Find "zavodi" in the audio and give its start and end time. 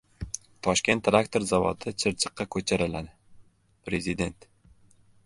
1.49-1.93